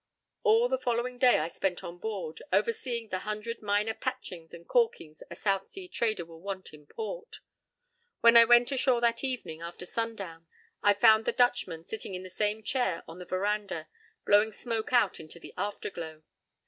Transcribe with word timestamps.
p> 0.01 0.39
All 0.49 0.67
the 0.67 0.79
following 0.79 1.19
day 1.19 1.37
I 1.37 1.47
spent 1.47 1.83
on 1.83 1.99
board, 1.99 2.41
overseeing 2.51 3.09
the 3.09 3.19
hundred 3.19 3.61
minor 3.61 3.93
patchings 3.93 4.51
and 4.51 4.67
calkings 4.67 5.21
a 5.29 5.35
South 5.35 5.69
Sea 5.69 5.87
trader 5.87 6.25
will 6.25 6.41
want 6.41 6.73
in 6.73 6.87
port. 6.87 7.39
When 8.21 8.35
I 8.35 8.43
went 8.45 8.71
ashore 8.71 8.99
that 9.01 9.23
evening, 9.23 9.61
after 9.61 9.85
sundown, 9.85 10.47
I 10.81 10.95
found 10.95 11.25
the 11.25 11.31
Dutchman 11.31 11.83
sitting 11.83 12.15
in 12.15 12.23
the 12.23 12.31
same 12.31 12.63
chair 12.63 13.03
on 13.07 13.19
the 13.19 13.25
veranda, 13.25 13.87
blowing 14.25 14.51
smoke 14.51 14.91
out 14.91 15.19
into 15.19 15.39
the 15.39 15.53
afterglow. 15.55 16.23